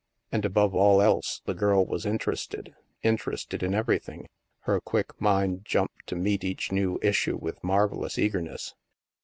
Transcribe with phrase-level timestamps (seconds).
[0.31, 4.25] And above all else, the girl was interested— interested in everything.
[4.61, 8.73] Her quick mind jumped to meet each new issue with marvellous eagerness.